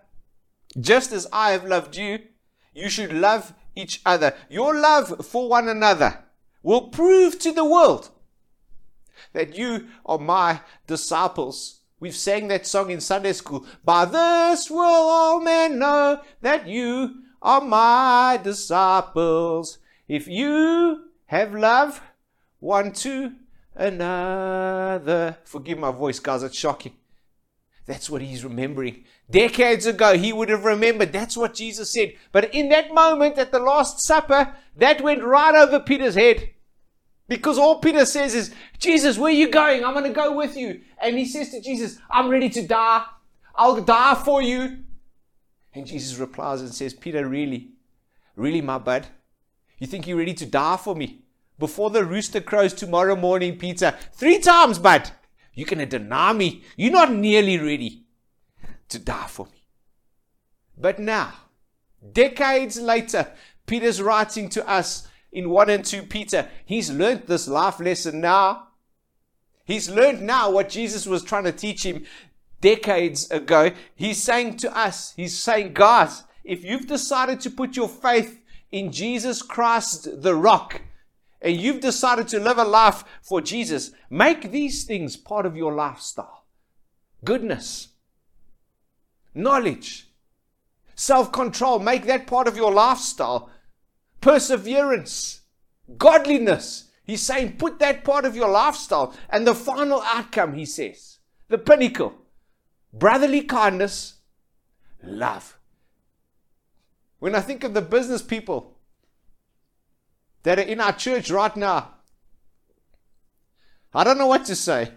just 0.79 1.11
as 1.11 1.27
I 1.31 1.51
have 1.51 1.65
loved 1.65 1.95
you. 1.95 2.19
You 2.73 2.89
should 2.89 3.13
love 3.13 3.53
each 3.75 4.01
other. 4.05 4.33
Your 4.49 4.75
love 4.75 5.25
for 5.25 5.49
one 5.49 5.67
another 5.67 6.23
will 6.63 6.89
prove 6.89 7.39
to 7.39 7.51
the 7.51 7.65
world 7.65 8.09
that 9.33 9.57
you 9.57 9.87
are 10.05 10.17
my 10.17 10.61
disciples. 10.87 11.81
We've 11.99 12.15
sang 12.15 12.49
that 12.49 12.67
song 12.67 12.89
in 12.91 13.01
Sunday 13.01 13.33
school. 13.33 13.65
By 13.83 14.05
this 14.05 14.69
will 14.69 14.79
all 14.81 15.39
men 15.39 15.79
know 15.79 16.21
that 16.41 16.67
you 16.67 17.23
are 17.41 17.61
my 17.61 18.39
disciples. 18.43 19.79
If 20.07 20.27
you 20.27 21.05
have 21.27 21.53
love 21.53 22.01
one 22.59 22.91
to 22.91 23.33
another. 23.75 25.37
Forgive 25.45 25.77
my 25.77 25.91
voice, 25.91 26.19
guys, 26.19 26.43
it's 26.43 26.57
shocking. 26.57 26.93
That's 27.85 28.09
what 28.09 28.21
he's 28.21 28.43
remembering. 28.43 29.03
Decades 29.29 29.85
ago, 29.85 30.17
he 30.17 30.33
would 30.33 30.49
have 30.49 30.65
remembered. 30.65 31.13
That's 31.13 31.37
what 31.37 31.53
Jesus 31.53 31.93
said. 31.93 32.13
But 32.31 32.53
in 32.53 32.69
that 32.69 32.93
moment 32.93 33.37
at 33.37 33.51
the 33.51 33.59
Last 33.59 34.01
Supper, 34.01 34.55
that 34.77 35.01
went 35.01 35.23
right 35.23 35.53
over 35.53 35.79
Peter's 35.79 36.15
head. 36.15 36.49
Because 37.27 37.57
all 37.57 37.79
Peter 37.79 38.05
says 38.05 38.35
is, 38.35 38.53
Jesus, 38.77 39.17
where 39.17 39.31
are 39.31 39.35
you 39.35 39.49
going? 39.49 39.83
I'm 39.83 39.93
going 39.93 40.05
to 40.05 40.11
go 40.11 40.35
with 40.35 40.55
you. 40.55 40.81
And 41.01 41.17
he 41.17 41.25
says 41.25 41.49
to 41.51 41.61
Jesus, 41.61 41.97
I'm 42.09 42.29
ready 42.29 42.49
to 42.49 42.61
die. 42.61 43.03
I'll 43.55 43.81
die 43.81 44.15
for 44.15 44.41
you. 44.41 44.79
And 45.73 45.87
Jesus 45.87 46.17
replies 46.17 46.61
and 46.61 46.73
says, 46.73 46.93
Peter, 46.93 47.27
really? 47.27 47.71
Really, 48.35 48.61
my 48.61 48.77
bud? 48.77 49.07
You 49.79 49.87
think 49.87 50.07
you're 50.07 50.17
ready 50.17 50.33
to 50.35 50.45
die 50.45 50.77
for 50.77 50.95
me? 50.95 51.23
Before 51.57 51.89
the 51.89 52.05
rooster 52.05 52.41
crows 52.41 52.73
tomorrow 52.73 53.15
morning, 53.15 53.57
Peter, 53.57 53.95
three 54.13 54.39
times, 54.39 54.77
bud. 54.77 55.09
You're 55.53 55.67
going 55.67 55.79
to 55.79 55.85
deny 55.85 56.33
me. 56.33 56.63
You're 56.75 56.91
not 56.91 57.13
nearly 57.13 57.57
ready 57.57 58.05
to 58.89 58.99
die 58.99 59.27
for 59.27 59.45
me. 59.45 59.67
But 60.77 60.99
now, 60.99 61.33
decades 62.11 62.79
later, 62.79 63.31
Peter's 63.65 64.01
writing 64.01 64.49
to 64.49 64.67
us 64.67 65.07
in 65.35 65.49
1 65.49 65.69
and 65.69 65.85
2 65.85 66.03
Peter. 66.03 66.49
He's 66.65 66.89
learned 66.89 67.27
this 67.27 67.47
life 67.47 67.79
lesson 67.79 68.21
now. 68.21 68.69
He's 69.65 69.89
learned 69.89 70.21
now 70.21 70.49
what 70.49 70.69
Jesus 70.69 71.05
was 71.05 71.23
trying 71.23 71.43
to 71.43 71.51
teach 71.51 71.85
him 71.85 72.05
decades 72.61 73.29
ago. 73.29 73.71
He's 73.95 74.23
saying 74.23 74.57
to 74.57 74.75
us, 74.75 75.13
He's 75.15 75.37
saying, 75.37 75.73
guys, 75.73 76.23
if 76.43 76.63
you've 76.63 76.87
decided 76.87 77.41
to 77.41 77.51
put 77.51 77.75
your 77.75 77.89
faith 77.89 78.41
in 78.71 78.91
Jesus 78.91 79.41
Christ, 79.41 80.21
the 80.21 80.35
rock, 80.35 80.81
and 81.41 81.55
you've 81.57 81.81
decided 81.81 82.27
to 82.29 82.39
live 82.39 82.57
a 82.57 82.63
life 82.63 83.03
for 83.21 83.41
Jesus, 83.41 83.91
make 84.09 84.51
these 84.51 84.85
things 84.85 85.17
part 85.17 85.45
of 85.45 85.57
your 85.57 85.73
lifestyle 85.73 86.45
goodness, 87.25 87.89
knowledge, 89.33 90.07
self 90.95 91.31
control, 91.31 91.79
make 91.79 92.05
that 92.05 92.27
part 92.27 92.47
of 92.47 92.55
your 92.55 92.71
lifestyle, 92.71 93.49
perseverance, 94.25 95.41
godliness. 95.99 96.85
He's 97.03 97.21
saying, 97.21 97.57
put 97.57 97.77
that 97.77 98.03
part 98.03 98.25
of 98.25 98.35
your 98.35 98.49
lifestyle. 98.49 99.15
And 99.29 99.45
the 99.45 99.53
final 99.53 100.01
outcome, 100.01 100.55
he 100.55 100.65
says, 100.65 101.19
the 101.47 101.59
pinnacle, 101.59 102.15
brotherly 102.91 103.41
kindness, 103.43 104.15
love. 105.03 105.59
When 107.19 107.35
I 107.35 107.39
think 107.41 107.63
of 107.63 107.75
the 107.75 107.83
business 107.83 108.23
people 108.23 108.79
that 110.41 110.57
are 110.57 110.63
in 110.63 110.81
our 110.81 110.93
church 110.93 111.29
right 111.29 111.55
now. 111.55 111.91
I 113.93 114.03
don't 114.03 114.17
know 114.17 114.25
what 114.25 114.45
to 114.45 114.55
say. 114.55 114.89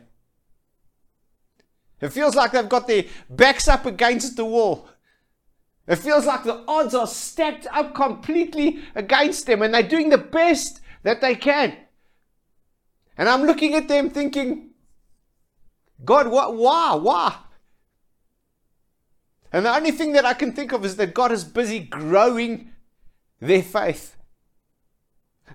It 2.00 2.14
feels 2.14 2.34
like 2.34 2.52
they've 2.52 2.66
got 2.66 2.86
their 2.86 3.04
backs 3.28 3.68
up 3.68 3.84
against 3.84 4.36
the 4.36 4.46
wall. 4.46 4.88
It 5.88 5.96
feels 5.96 6.26
like 6.26 6.44
the 6.44 6.62
odds 6.68 6.94
are 6.94 7.06
stacked 7.06 7.66
up 7.72 7.94
completely 7.94 8.80
against 8.94 9.46
them 9.46 9.62
and 9.62 9.72
they're 9.72 9.82
doing 9.82 10.10
the 10.10 10.18
best 10.18 10.80
that 11.02 11.22
they 11.22 11.34
can. 11.34 11.74
And 13.16 13.28
I'm 13.28 13.44
looking 13.44 13.74
at 13.74 13.88
them 13.88 14.10
thinking, 14.10 14.70
God, 16.04 16.28
what, 16.28 16.54
why, 16.54 16.94
why? 16.94 17.36
And 19.50 19.64
the 19.64 19.74
only 19.74 19.90
thing 19.90 20.12
that 20.12 20.26
I 20.26 20.34
can 20.34 20.52
think 20.52 20.72
of 20.72 20.84
is 20.84 20.96
that 20.96 21.14
God 21.14 21.32
is 21.32 21.42
busy 21.42 21.80
growing 21.80 22.72
their 23.40 23.62
faith. 23.62 24.14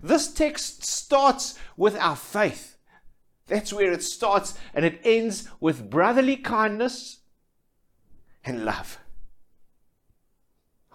This 0.01 0.33
text 0.33 0.83
starts 0.83 1.59
with 1.77 1.95
our 1.97 2.15
faith. 2.15 2.77
That's 3.47 3.71
where 3.71 3.91
it 3.91 4.01
starts, 4.01 4.57
and 4.73 4.83
it 4.83 4.99
ends 5.03 5.47
with 5.59 5.89
brotherly 5.89 6.37
kindness 6.37 7.19
and 8.43 8.65
love. 8.65 8.97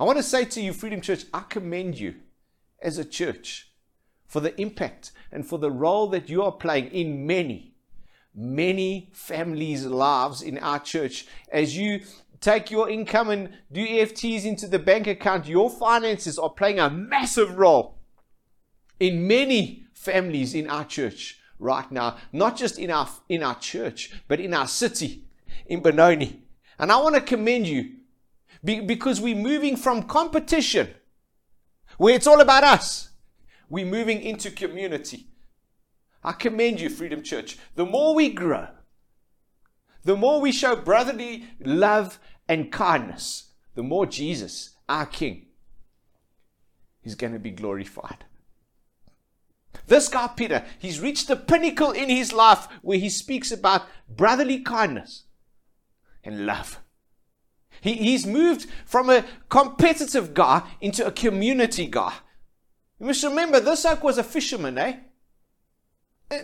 I 0.00 0.04
want 0.04 0.16
to 0.18 0.22
say 0.22 0.44
to 0.44 0.60
you, 0.60 0.72
Freedom 0.72 1.00
Church, 1.00 1.24
I 1.34 1.40
commend 1.40 1.98
you 1.98 2.14
as 2.80 2.98
a 2.98 3.04
church 3.04 3.72
for 4.26 4.38
the 4.38 4.58
impact 4.60 5.10
and 5.32 5.44
for 5.44 5.58
the 5.58 5.72
role 5.72 6.06
that 6.08 6.28
you 6.28 6.42
are 6.44 6.52
playing 6.52 6.88
in 6.88 7.26
many, 7.26 7.74
many 8.32 9.10
families' 9.12 9.86
lives 9.86 10.40
in 10.40 10.56
our 10.58 10.78
church 10.78 11.26
as 11.50 11.76
you 11.76 12.02
take 12.40 12.70
your 12.70 12.88
income 12.88 13.28
and 13.30 13.50
do 13.72 13.84
EFTs 13.84 14.44
into 14.44 14.68
the 14.68 14.78
bank 14.78 15.08
account. 15.08 15.48
Your 15.48 15.68
finances 15.68 16.38
are 16.38 16.50
playing 16.50 16.78
a 16.78 16.88
massive 16.88 17.58
role 17.58 17.98
in 19.00 19.26
many 19.26 19.86
families 19.94 20.54
in 20.54 20.70
our 20.70 20.84
church 20.84 21.40
right 21.58 21.90
now, 21.90 22.18
not 22.32 22.56
just 22.56 22.78
in 22.78 22.92
our, 22.92 23.08
in 23.28 23.42
our 23.42 23.58
church, 23.58 24.12
but 24.28 24.38
in 24.38 24.54
our 24.54 24.68
city, 24.68 25.24
in 25.66 25.80
Benoni. 25.80 26.44
And 26.78 26.92
I 26.92 26.98
want 26.98 27.16
to 27.16 27.20
commend 27.20 27.66
you 27.66 27.94
because 28.76 29.20
we're 29.20 29.34
moving 29.34 29.76
from 29.76 30.02
competition, 30.02 30.88
where 31.96 32.14
it's 32.14 32.26
all 32.26 32.40
about 32.40 32.64
us, 32.64 33.10
we're 33.68 33.86
moving 33.86 34.20
into 34.20 34.50
community. 34.50 35.28
I 36.22 36.32
commend 36.32 36.80
you, 36.80 36.90
Freedom 36.90 37.22
Church. 37.22 37.58
The 37.74 37.86
more 37.86 38.14
we 38.14 38.28
grow, 38.30 38.68
the 40.04 40.16
more 40.16 40.40
we 40.40 40.52
show 40.52 40.76
brotherly 40.76 41.44
love 41.60 42.18
and 42.48 42.70
kindness, 42.72 43.52
the 43.74 43.82
more 43.82 44.06
Jesus, 44.06 44.76
our 44.88 45.06
King, 45.06 45.46
is 47.04 47.14
going 47.14 47.32
to 47.32 47.38
be 47.38 47.50
glorified. 47.50 48.24
This 49.86 50.08
guy, 50.08 50.28
Peter, 50.28 50.64
he's 50.78 51.00
reached 51.00 51.28
the 51.28 51.36
pinnacle 51.36 51.92
in 51.92 52.08
his 52.10 52.32
life 52.32 52.68
where 52.82 52.98
he 52.98 53.08
speaks 53.08 53.50
about 53.50 53.86
brotherly 54.08 54.60
kindness 54.60 55.24
and 56.22 56.44
love. 56.44 56.80
He, 57.80 57.94
he's 57.94 58.26
moved 58.26 58.66
from 58.84 59.10
a 59.10 59.24
competitive 59.48 60.34
guy 60.34 60.62
into 60.80 61.06
a 61.06 61.12
community 61.12 61.86
guy. 61.86 62.14
You 62.98 63.06
must 63.06 63.22
remember, 63.22 63.60
this 63.60 63.84
oak 63.84 64.02
was 64.02 64.18
a 64.18 64.24
fisherman, 64.24 64.78
eh? 64.78 64.96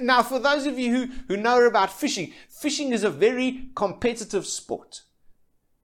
Now, 0.01 0.23
for 0.23 0.39
those 0.39 0.67
of 0.67 0.79
you 0.79 0.95
who, 0.95 1.13
who 1.29 1.37
know 1.37 1.63
about 1.67 1.93
fishing, 1.93 2.33
fishing 2.49 2.93
is 2.93 3.05
a 3.05 3.11
very 3.11 3.71
competitive 3.75 4.47
sport. 4.47 5.03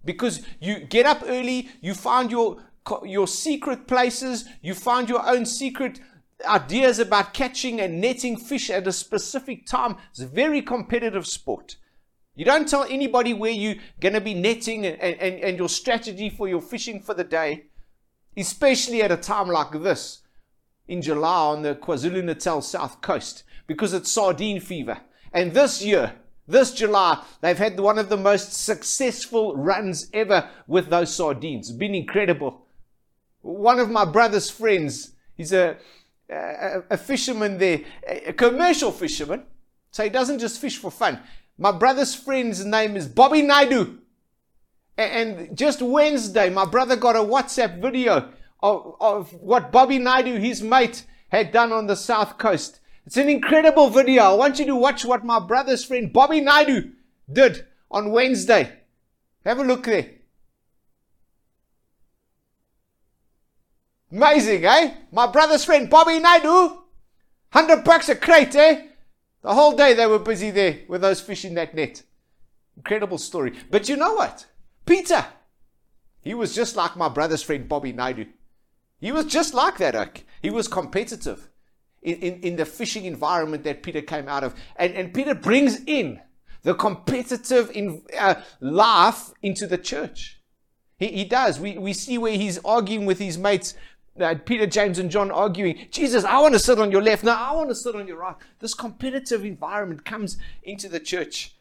Because 0.05 0.41
you 0.61 0.81
get 0.81 1.05
up 1.05 1.23
early, 1.27 1.69
you 1.83 1.93
find 1.95 2.31
your, 2.31 2.63
your 3.05 3.27
secret 3.27 3.87
places, 3.87 4.47
you 4.63 4.75
find 4.75 5.09
your 5.09 5.29
own 5.29 5.45
secret 5.45 6.01
ideas 6.47 6.99
about 6.99 7.35
catching 7.35 7.81
and 7.81 8.01
netting 8.01 8.37
fish 8.39 8.71
at 8.71 8.87
a 8.87 8.93
specific 8.93 9.67
time. 9.67 9.97
It's 10.11 10.21
a 10.21 10.27
very 10.27 10.63
competitive 10.63 11.27
sport. 11.27 11.77
You 12.41 12.47
don't 12.47 12.67
tell 12.67 12.85
anybody 12.85 13.35
where 13.35 13.51
you're 13.51 13.75
going 14.01 14.15
to 14.15 14.21
be 14.23 14.33
netting 14.33 14.87
and, 14.87 14.99
and, 14.99 15.41
and 15.45 15.59
your 15.59 15.69
strategy 15.69 16.31
for 16.31 16.49
your 16.49 16.63
fishing 16.63 16.99
for 16.99 17.13
the 17.13 17.23
day, 17.23 17.67
especially 18.35 19.03
at 19.03 19.13
a 19.13 19.19
time 19.19 19.49
like 19.49 19.73
this 19.83 20.23
in 20.89 21.03
July 21.03 21.49
on 21.49 21.61
the 21.61 21.75
KwaZulu 21.75 22.25
Natal 22.25 22.63
south 22.63 23.03
coast 23.03 23.45
because 23.67 23.93
it's 23.93 24.11
sardine 24.11 24.59
fever. 24.59 25.03
And 25.35 25.53
this 25.53 25.85
year, 25.85 26.15
this 26.49 26.73
July, 26.73 27.23
they've 27.43 27.59
had 27.59 27.79
one 27.79 27.99
of 27.99 28.09
the 28.09 28.17
most 28.17 28.55
successful 28.55 29.55
runs 29.55 30.09
ever 30.15 30.49
with 30.67 30.89
those 30.89 31.15
sardines. 31.15 31.69
It's 31.69 31.77
been 31.77 31.95
incredible. 31.95 32.65
One 33.43 33.79
of 33.79 33.91
my 33.91 34.07
brother's 34.07 34.49
friends, 34.49 35.13
he's 35.35 35.53
a 35.53 35.77
a, 36.31 36.85
a 36.89 36.97
fisherman 36.97 37.59
there, 37.59 37.81
a 38.09 38.33
commercial 38.33 38.93
fisherman. 38.93 39.43
So 39.91 40.05
he 40.05 40.09
doesn't 40.09 40.39
just 40.39 40.61
fish 40.61 40.79
for 40.79 40.91
fun. 40.91 41.21
My 41.61 41.73
brother's 41.73 42.15
friend's 42.15 42.65
name 42.65 42.97
is 42.97 43.07
Bobby 43.07 43.43
Naidu. 43.43 43.99
And 44.97 45.57
just 45.57 45.83
Wednesday, 45.83 46.49
my 46.49 46.65
brother 46.65 46.97
got 46.97 47.17
a 47.17 47.19
WhatsApp 47.19 47.83
video 47.83 48.33
of, 48.63 48.97
of 48.99 49.35
what 49.35 49.71
Bobby 49.71 49.99
Naidu, 49.99 50.39
his 50.39 50.63
mate, 50.63 51.05
had 51.29 51.53
done 51.53 51.71
on 51.71 51.87
the 51.87 51.97
south 51.97 52.39
coast. 52.39 52.81
It's 53.05 53.19
an 53.19 53.29
incredible 53.29 53.91
video. 53.91 54.23
I 54.23 54.33
want 54.33 54.59
you 54.59 54.65
to 54.67 54.75
watch 54.75 55.05
what 55.05 55.23
my 55.23 55.39
brother's 55.39 55.85
friend 55.85 56.11
Bobby 56.11 56.41
Naidu 56.41 56.93
did 57.31 57.67
on 57.91 58.11
Wednesday. 58.11 58.73
Have 59.45 59.59
a 59.59 59.63
look 59.65 59.85
there. 59.85 60.13
Amazing, 64.11 64.65
eh? 64.65 64.95
My 65.13 65.27
brother's 65.27 65.67
friend 65.67 65.91
Bobby 65.91 66.21
Naidu, 66.21 66.49
100 67.53 67.85
bucks 67.85 68.09
a 68.09 68.17
crate, 68.17 68.55
eh? 68.57 68.87
The 69.43 69.55
whole 69.55 69.77
day 69.77 69.95
they 69.95 70.07
were 70.07 70.19
busy 70.19 70.51
there 70.51 70.81
with 70.89 71.01
those 71.01 71.21
fish 71.21 71.45
in 71.45 71.55
that 71.55 71.75
net. 71.75 72.03
Incredible 72.77 73.19
story. 73.19 73.55
But 73.71 73.89
you 73.89 73.97
know 73.97 74.15
what? 74.15 74.47
Peter, 74.87 75.27
he 76.21 76.35
was 76.35 76.55
just 76.55 76.77
like 76.77 76.97
my 76.97 77.09
brother's 77.09 77.43
friend 77.43 77.69
Bobby 77.69 77.93
Naidu. 77.93 78.27
He 79.01 79.13
was 79.13 79.27
just 79.27 79.55
like 79.55 79.79
that. 79.79 80.23
He 80.43 80.51
was 80.51 80.69
competitive. 80.69 81.51
in, 82.03 82.17
in, 82.17 82.41
in 82.41 82.57
the 82.57 82.65
fishing 82.65 83.05
environment 83.05 83.65
that 83.65 83.83
Peter 83.83 84.03
came 84.03 84.29
out 84.29 84.45
of. 84.45 84.55
And, 84.77 84.95
and 84.95 85.15
Peter 85.15 85.35
brings 85.35 85.83
in 85.85 86.21
the 86.63 86.75
competitive 86.75 87.71
in, 87.75 88.03
uh, 88.19 88.37
life 88.61 89.31
into 89.43 89.67
the 89.67 89.79
church. 89.79 90.41
He, 90.99 91.09
he 91.09 91.25
does. 91.25 91.59
We, 91.59 91.79
we 91.79 91.93
see 91.93 92.19
where 92.19 92.33
he's 92.37 92.59
arguing 92.65 93.07
with 93.07 93.19
his 93.19 93.39
mates, 93.39 93.75
Peter, 94.45 94.67
James, 94.67 94.99
and 94.99 95.11
John 95.11 95.31
arguing, 95.31 95.87
Jesus, 95.91 96.25
I 96.25 96.39
want 96.41 96.55
to 96.55 96.59
sit 96.59 96.79
on 96.79 96.91
your 96.91 97.03
left. 97.03 97.25
No, 97.25 97.33
I 97.33 97.53
want 97.53 97.69
to 97.69 97.75
sit 97.75 97.95
on 97.95 98.07
your 98.07 98.19
right. 98.19 98.37
This 98.59 98.75
competitive 98.75 99.45
environment 99.45 100.05
comes 100.05 100.37
into 100.63 100.89
the 100.89 101.01
church. 101.01 101.55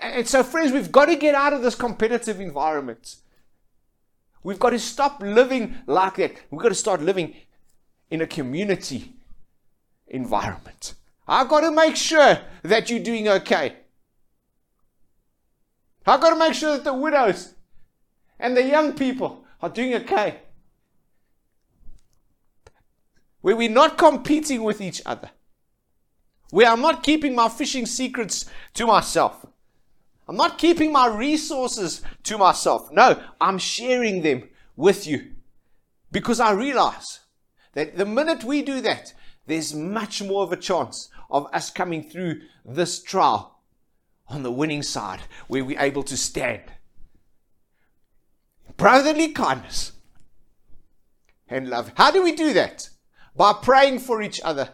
And 0.00 0.28
so, 0.28 0.42
friends, 0.42 0.72
we've 0.72 0.92
got 0.92 1.06
to 1.06 1.16
get 1.16 1.34
out 1.34 1.52
of 1.52 1.62
this 1.62 1.74
competitive 1.74 2.40
environment. 2.40 3.16
We've 4.42 4.58
got 4.58 4.70
to 4.70 4.78
stop 4.78 5.20
living 5.22 5.76
like 5.86 6.16
that. 6.16 6.36
We've 6.50 6.60
got 6.60 6.68
to 6.68 6.74
start 6.74 7.00
living 7.00 7.34
in 8.10 8.20
a 8.20 8.26
community 8.26 9.14
environment. 10.08 10.94
I've 11.26 11.48
got 11.48 11.60
to 11.60 11.70
make 11.70 11.96
sure 11.96 12.38
that 12.62 12.90
you're 12.90 13.00
doing 13.00 13.28
okay. 13.28 13.76
I've 16.06 16.20
got 16.20 16.30
to 16.30 16.36
make 16.36 16.54
sure 16.54 16.72
that 16.72 16.84
the 16.84 16.94
widows 16.94 17.54
and 18.38 18.56
the 18.56 18.64
young 18.64 18.92
people 18.94 19.44
are 19.60 19.68
doing 19.68 19.94
okay. 19.94 20.40
Where 23.42 23.56
we're 23.56 23.68
not 23.68 23.98
competing 23.98 24.62
with 24.62 24.80
each 24.80 25.02
other. 25.04 25.30
Where 26.50 26.68
I'm 26.68 26.80
not 26.80 27.02
keeping 27.02 27.34
my 27.34 27.48
fishing 27.48 27.86
secrets 27.86 28.46
to 28.74 28.86
myself. 28.86 29.46
I'm 30.28 30.36
not 30.36 30.58
keeping 30.58 30.92
my 30.92 31.08
resources 31.08 32.02
to 32.24 32.38
myself. 32.38 32.90
No, 32.92 33.22
I'm 33.40 33.58
sharing 33.58 34.22
them 34.22 34.48
with 34.76 35.06
you. 35.06 35.32
Because 36.10 36.40
I 36.40 36.52
realize 36.52 37.20
that 37.74 37.96
the 37.96 38.06
minute 38.06 38.44
we 38.44 38.62
do 38.62 38.80
that, 38.82 39.12
there's 39.46 39.74
much 39.74 40.22
more 40.22 40.42
of 40.44 40.52
a 40.52 40.56
chance 40.56 41.08
of 41.30 41.48
us 41.52 41.70
coming 41.70 42.02
through 42.02 42.42
this 42.64 43.02
trial 43.02 43.58
on 44.28 44.42
the 44.42 44.52
winning 44.52 44.82
side 44.82 45.20
where 45.48 45.64
we're 45.64 45.80
able 45.80 46.02
to 46.04 46.16
stand. 46.16 46.62
Brotherly 48.76 49.32
kindness 49.32 49.92
and 51.48 51.68
love. 51.68 51.92
How 51.96 52.10
do 52.10 52.22
we 52.22 52.32
do 52.32 52.52
that? 52.52 52.88
By 53.34 53.54
praying 53.54 54.00
for 54.00 54.22
each 54.22 54.40
other, 54.44 54.70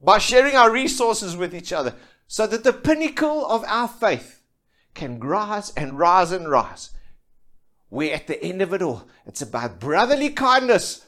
by 0.00 0.18
sharing 0.18 0.54
our 0.54 0.70
resources 0.70 1.36
with 1.36 1.54
each 1.54 1.72
other, 1.72 1.94
so 2.26 2.46
that 2.46 2.64
the 2.64 2.72
pinnacle 2.72 3.46
of 3.46 3.64
our 3.66 3.88
faith 3.88 4.42
can 4.94 5.18
rise 5.18 5.72
and 5.76 5.98
rise 5.98 6.30
and 6.30 6.48
rise. 6.48 6.90
Where 7.88 8.14
at 8.14 8.26
the 8.26 8.42
end 8.42 8.62
of 8.62 8.72
it 8.72 8.82
all, 8.82 9.06
it's 9.26 9.42
about 9.42 9.80
brotherly 9.80 10.30
kindness 10.30 11.06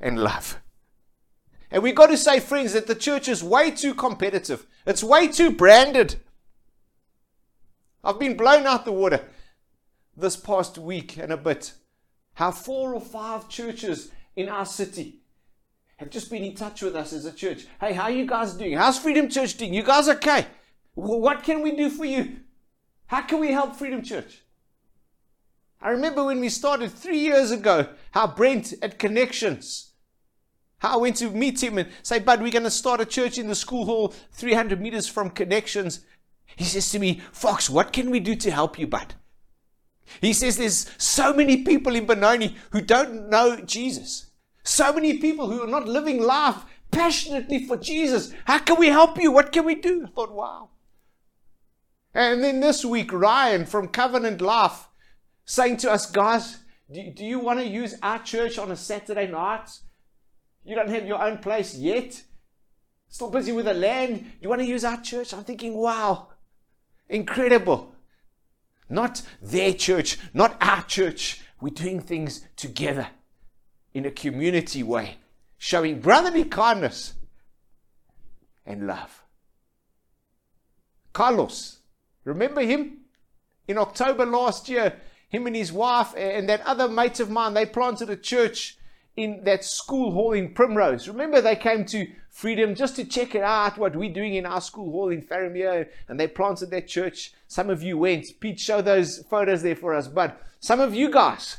and 0.00 0.18
love. 0.18 0.60
And 1.70 1.82
we've 1.82 1.94
got 1.94 2.08
to 2.08 2.16
say, 2.16 2.38
friends, 2.38 2.74
that 2.74 2.86
the 2.86 2.94
church 2.94 3.28
is 3.28 3.42
way 3.42 3.70
too 3.70 3.94
competitive. 3.94 4.66
It's 4.86 5.02
way 5.02 5.28
too 5.28 5.50
branded. 5.50 6.16
I've 8.04 8.18
been 8.18 8.36
blown 8.36 8.66
out 8.66 8.84
the 8.84 8.92
water 8.92 9.24
this 10.16 10.36
past 10.36 10.76
week 10.76 11.16
and 11.16 11.32
a 11.32 11.36
bit. 11.36 11.72
How 12.34 12.50
four 12.50 12.94
or 12.94 13.00
five 13.00 13.48
churches 13.48 14.10
in 14.36 14.48
our 14.48 14.66
city 14.66 15.20
have 15.96 16.10
just 16.10 16.30
been 16.30 16.42
in 16.42 16.54
touch 16.54 16.82
with 16.82 16.96
us 16.96 17.12
as 17.12 17.24
a 17.24 17.32
church. 17.32 17.66
Hey, 17.80 17.92
how 17.92 18.04
are 18.04 18.10
you 18.10 18.26
guys 18.26 18.54
doing? 18.54 18.74
How's 18.74 18.98
Freedom 18.98 19.28
Church 19.28 19.56
doing? 19.56 19.74
You 19.74 19.82
guys 19.82 20.08
okay? 20.08 20.46
What 20.94 21.42
can 21.42 21.62
we 21.62 21.76
do 21.76 21.90
for 21.90 22.04
you? 22.04 22.40
How 23.06 23.22
can 23.22 23.40
we 23.40 23.52
help 23.52 23.76
Freedom 23.76 24.02
Church? 24.02 24.42
I 25.80 25.90
remember 25.90 26.24
when 26.24 26.40
we 26.40 26.48
started 26.48 26.92
three 26.92 27.18
years 27.18 27.50
ago, 27.50 27.88
how 28.12 28.26
Brent 28.26 28.74
at 28.82 28.98
Connections 28.98 29.92
how 30.82 30.94
I 30.94 30.96
went 30.96 31.16
to 31.18 31.30
meet 31.30 31.62
him 31.62 31.78
and 31.78 31.88
say, 32.02 32.18
Bud, 32.18 32.42
we're 32.42 32.50
going 32.50 32.64
to 32.64 32.70
start 32.70 33.00
a 33.00 33.06
church 33.06 33.38
in 33.38 33.46
the 33.46 33.54
school 33.54 33.84
hall 33.84 34.08
300 34.32 34.80
meters 34.80 35.06
from 35.06 35.30
Connections. 35.30 36.00
He 36.56 36.64
says 36.64 36.90
to 36.90 36.98
me, 36.98 37.22
Fox, 37.30 37.70
what 37.70 37.92
can 37.92 38.10
we 38.10 38.18
do 38.18 38.34
to 38.34 38.50
help 38.50 38.80
you, 38.80 38.88
Bud? 38.88 39.14
He 40.20 40.32
says 40.32 40.56
there's 40.56 40.90
so 40.98 41.32
many 41.32 41.64
people 41.64 41.94
in 41.94 42.06
Benoni 42.06 42.56
who 42.70 42.80
don't 42.80 43.28
know 43.28 43.56
Jesus. 43.56 44.30
So 44.64 44.92
many 44.92 45.18
people 45.18 45.50
who 45.50 45.62
are 45.62 45.68
not 45.68 45.88
living 45.88 46.22
life 46.22 46.56
passionately 46.90 47.66
for 47.66 47.76
Jesus. 47.76 48.32
How 48.44 48.58
can 48.58 48.78
we 48.78 48.88
help 48.88 49.20
you? 49.20 49.32
What 49.32 49.52
can 49.52 49.64
we 49.64 49.74
do? 49.74 50.04
I 50.06 50.10
thought, 50.10 50.32
wow. 50.32 50.68
And 52.14 52.44
then 52.44 52.60
this 52.60 52.84
week, 52.84 53.12
Ryan 53.12 53.64
from 53.64 53.88
Covenant 53.88 54.40
Life 54.40 54.88
saying 55.44 55.78
to 55.78 55.90
us, 55.90 56.10
guys, 56.10 56.58
do, 56.92 57.24
you 57.24 57.38
want 57.38 57.58
to 57.58 57.66
use 57.66 57.94
our 58.02 58.18
church 58.18 58.58
on 58.58 58.70
a 58.70 58.76
Saturday 58.76 59.26
night? 59.26 59.70
You 60.64 60.76
don't 60.76 60.90
have 60.90 61.06
your 61.06 61.22
own 61.22 61.38
place 61.38 61.74
yet. 61.74 62.22
Still 63.08 63.30
busy 63.30 63.52
with 63.52 63.64
the 63.64 63.74
land. 63.74 64.32
You 64.40 64.48
want 64.48 64.60
to 64.60 64.66
use 64.66 64.84
our 64.84 65.00
church? 65.00 65.32
I'm 65.32 65.44
thinking, 65.44 65.74
wow, 65.74 66.28
incredible. 67.08 67.91
Not 68.88 69.22
their 69.40 69.72
church, 69.72 70.18
not 70.34 70.56
our 70.60 70.82
church. 70.82 71.40
We're 71.60 71.70
doing 71.70 72.00
things 72.00 72.46
together 72.56 73.08
in 73.94 74.06
a 74.06 74.10
community 74.10 74.82
way, 74.82 75.16
showing 75.58 76.00
brotherly 76.00 76.44
kindness 76.44 77.14
and 78.66 78.86
love. 78.86 79.22
Carlos, 81.12 81.78
remember 82.24 82.62
him? 82.62 82.98
In 83.68 83.78
October 83.78 84.26
last 84.26 84.68
year, 84.68 85.00
him 85.28 85.46
and 85.46 85.56
his 85.56 85.72
wife 85.72 86.14
and 86.16 86.48
that 86.48 86.60
other 86.62 86.88
mate 86.88 87.20
of 87.20 87.30
mine, 87.30 87.54
they 87.54 87.66
planted 87.66 88.10
a 88.10 88.16
church 88.16 88.76
in 89.16 89.44
that 89.44 89.64
school 89.64 90.12
hall 90.12 90.32
in 90.32 90.54
Primrose. 90.54 91.08
Remember, 91.08 91.40
they 91.40 91.56
came 91.56 91.84
to 91.86 92.06
Freedom 92.30 92.74
just 92.74 92.96
to 92.96 93.04
check 93.04 93.34
it 93.34 93.42
out, 93.42 93.76
what 93.76 93.94
we're 93.94 94.12
doing 94.12 94.34
in 94.34 94.46
our 94.46 94.60
school 94.62 94.90
hall 94.90 95.10
in 95.10 95.20
Farrarmere, 95.20 95.88
and 96.08 96.18
they 96.18 96.26
planted 96.26 96.70
that 96.70 96.88
church. 96.88 97.34
Some 97.46 97.68
of 97.68 97.82
you 97.82 97.98
went. 97.98 98.40
Pete, 98.40 98.58
show 98.58 98.80
those 98.80 99.22
photos 99.28 99.62
there 99.62 99.76
for 99.76 99.94
us. 99.94 100.08
But 100.08 100.40
some 100.58 100.80
of 100.80 100.94
you 100.94 101.10
guys 101.10 101.58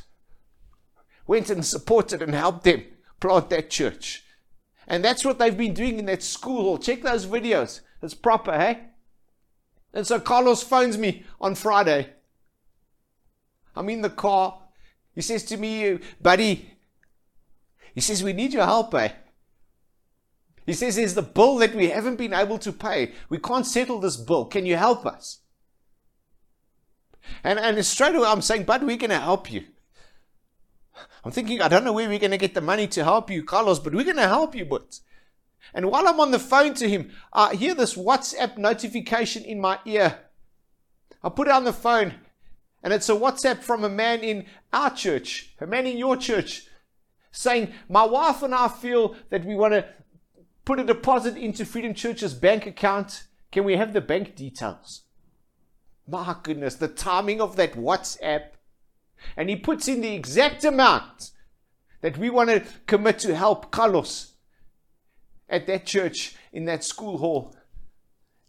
went 1.28 1.48
and 1.48 1.64
supported 1.64 2.22
and 2.22 2.34
helped 2.34 2.64
them 2.64 2.82
plant 3.20 3.50
that 3.50 3.70
church. 3.70 4.24
And 4.88 5.04
that's 5.04 5.24
what 5.24 5.38
they've 5.38 5.56
been 5.56 5.74
doing 5.74 6.00
in 6.00 6.06
that 6.06 6.24
school 6.24 6.62
hall. 6.62 6.78
Check 6.78 7.02
those 7.02 7.24
videos. 7.24 7.80
It's 8.02 8.12
proper, 8.12 8.58
hey? 8.58 8.80
And 9.94 10.04
so 10.04 10.18
Carlos 10.18 10.64
phones 10.64 10.98
me 10.98 11.24
on 11.40 11.54
Friday. 11.54 12.10
I'm 13.76 13.88
in 13.88 14.02
the 14.02 14.10
car. 14.10 14.60
He 15.14 15.22
says 15.22 15.44
to 15.44 15.56
me, 15.56 16.00
buddy, 16.20 16.73
he 17.94 18.00
says, 18.00 18.22
We 18.22 18.32
need 18.32 18.52
your 18.52 18.64
help, 18.64 18.94
eh? 18.94 19.12
He 20.66 20.72
says, 20.72 20.96
There's 20.96 21.14
the 21.14 21.22
bill 21.22 21.56
that 21.56 21.74
we 21.74 21.90
haven't 21.90 22.16
been 22.16 22.34
able 22.34 22.58
to 22.58 22.72
pay. 22.72 23.12
We 23.28 23.38
can't 23.38 23.66
settle 23.66 24.00
this 24.00 24.16
bill. 24.16 24.46
Can 24.46 24.66
you 24.66 24.76
help 24.76 25.06
us? 25.06 25.38
And, 27.42 27.58
and 27.58 27.84
straight 27.84 28.14
away, 28.14 28.28
I'm 28.28 28.42
saying, 28.42 28.64
But 28.64 28.82
we're 28.82 28.96
going 28.96 29.10
to 29.10 29.20
help 29.20 29.50
you. 29.50 29.64
I'm 31.24 31.32
thinking, 31.32 31.62
I 31.62 31.68
don't 31.68 31.84
know 31.84 31.92
where 31.92 32.08
we're 32.08 32.18
going 32.18 32.30
to 32.32 32.38
get 32.38 32.54
the 32.54 32.60
money 32.60 32.86
to 32.88 33.04
help 33.04 33.30
you, 33.30 33.44
Carlos, 33.44 33.78
but 33.78 33.94
we're 33.94 34.04
going 34.04 34.16
to 34.16 34.28
help 34.28 34.54
you, 34.54 34.64
but. 34.64 35.00
And 35.72 35.90
while 35.90 36.06
I'm 36.06 36.20
on 36.20 36.30
the 36.30 36.38
phone 36.38 36.74
to 36.74 36.88
him, 36.88 37.10
I 37.32 37.54
hear 37.54 37.74
this 37.74 37.94
WhatsApp 37.94 38.58
notification 38.58 39.44
in 39.44 39.60
my 39.60 39.78
ear. 39.86 40.18
I 41.22 41.30
put 41.30 41.48
it 41.48 41.54
on 41.54 41.64
the 41.64 41.72
phone, 41.72 42.14
and 42.82 42.92
it's 42.92 43.08
a 43.08 43.14
WhatsApp 43.14 43.62
from 43.62 43.82
a 43.82 43.88
man 43.88 44.20
in 44.20 44.44
our 44.72 44.94
church, 44.94 45.54
a 45.60 45.66
man 45.66 45.86
in 45.86 45.96
your 45.96 46.16
church, 46.16 46.68
saying, 47.34 47.72
My 47.88 48.04
wife 48.04 48.42
and 48.42 48.54
I 48.54 48.68
feel 48.68 49.16
that 49.30 49.44
we 49.44 49.54
want 49.54 49.74
to 49.74 49.84
put 50.64 50.78
a 50.78 50.84
deposit 50.84 51.36
into 51.36 51.66
Freedom 51.66 51.92
Church's 51.92 52.32
bank 52.32 52.66
account. 52.66 53.24
Can 53.52 53.64
we 53.64 53.76
have 53.76 53.92
the 53.92 54.00
bank 54.00 54.34
details? 54.36 55.02
My 56.08 56.36
goodness, 56.42 56.76
the 56.76 56.88
timing 56.88 57.40
of 57.40 57.56
that 57.56 57.72
WhatsApp. 57.74 58.50
And 59.36 59.48
he 59.48 59.56
puts 59.56 59.88
in 59.88 60.00
the 60.00 60.14
exact 60.14 60.64
amount 60.64 61.32
that 62.00 62.18
we 62.18 62.30
want 62.30 62.50
to 62.50 62.62
commit 62.86 63.18
to 63.20 63.34
help 63.34 63.70
Carlos 63.70 64.34
at 65.48 65.66
that 65.66 65.86
church 65.86 66.36
in 66.52 66.66
that 66.66 66.84
school 66.84 67.18
hall 67.18 67.56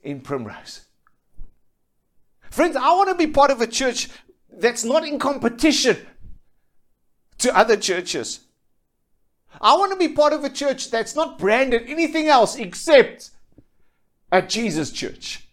in 0.03 0.21
Primrose. 0.21 0.85
Friends, 2.51 2.75
I 2.75 2.89
want 2.93 3.09
to 3.09 3.15
be 3.15 3.27
part 3.27 3.51
of 3.51 3.61
a 3.61 3.67
church 3.67 4.09
that's 4.49 4.83
not 4.83 5.07
in 5.07 5.19
competition 5.19 5.97
to 7.39 7.55
other 7.55 7.77
churches. 7.77 8.44
I 9.61 9.75
want 9.77 9.91
to 9.91 9.97
be 9.97 10.13
part 10.13 10.33
of 10.33 10.43
a 10.43 10.49
church 10.49 10.91
that's 10.91 11.15
not 11.15 11.37
branded 11.37 11.83
anything 11.87 12.27
else 12.27 12.55
except 12.55 13.31
a 14.31 14.41
Jesus 14.41 14.91
church. 14.91 15.47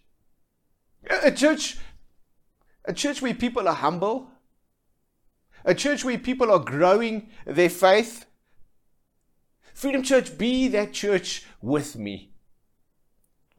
A 1.09 1.31
church, 1.31 1.77
a 2.85 2.93
church 2.93 3.21
where 3.21 3.33
people 3.33 3.67
are 3.67 3.75
humble, 3.75 4.29
a 5.65 5.73
church 5.73 6.03
where 6.03 6.17
people 6.17 6.51
are 6.51 6.59
growing 6.59 7.29
their 7.45 7.69
faith. 7.69 8.25
Freedom 9.73 10.03
Church, 10.03 10.37
be 10.37 10.67
that 10.69 10.93
church 10.93 11.45
with 11.61 11.95
me. 11.95 12.33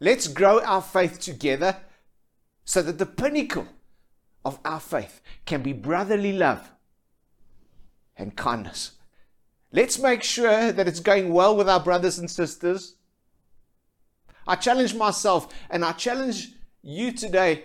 Let's 0.00 0.28
grow 0.28 0.60
our 0.60 0.82
faith 0.82 1.20
together 1.20 1.76
so 2.64 2.82
that 2.82 2.98
the 2.98 3.06
pinnacle 3.06 3.66
of 4.44 4.58
our 4.64 4.80
faith 4.80 5.20
can 5.44 5.62
be 5.62 5.72
brotherly 5.72 6.32
love 6.32 6.70
and 8.16 8.36
kindness. 8.36 8.92
Let's 9.74 9.98
make 9.98 10.22
sure 10.22 10.70
that 10.70 10.86
it's 10.86 11.00
going 11.00 11.32
well 11.32 11.56
with 11.56 11.68
our 11.68 11.80
brothers 11.80 12.20
and 12.20 12.30
sisters. 12.30 12.94
I 14.46 14.54
challenge 14.54 14.94
myself 14.94 15.52
and 15.68 15.84
I 15.84 15.90
challenge 15.90 16.52
you 16.80 17.10
today 17.10 17.64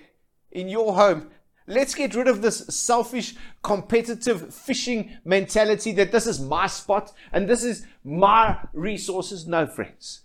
in 0.52 0.70
your 0.70 0.96
home. 0.96 1.30
Let's 1.68 1.94
get 1.94 2.16
rid 2.16 2.28
of 2.28 2.42
this 2.42 2.66
selfish, 2.66 3.36
competitive 3.62 4.52
fishing 4.52 5.20
mentality 5.24 5.92
that 5.92 6.12
this 6.12 6.26
is 6.26 6.40
my 6.40 6.66
spot 6.66 7.14
and 7.32 7.48
this 7.48 7.64
is 7.64 7.86
my 8.04 8.58
resources. 8.74 9.46
No, 9.46 9.68
friends. 9.68 10.22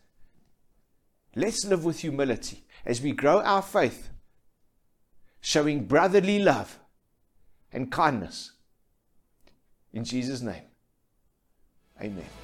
Let's 1.37 1.67
live 1.67 1.85
with 1.85 2.01
humility 2.01 2.65
as 2.87 3.03
we 3.03 3.13
grow 3.13 3.43
our 3.43 3.61
faith, 3.61 4.09
showing 5.43 5.85
brotherly 5.85 6.39
love 6.39 6.79
and 7.71 7.93
kindness. 7.93 8.53
In 9.93 10.05
Jesus' 10.05 10.41
name, 10.41 10.63
amen. 12.05 12.44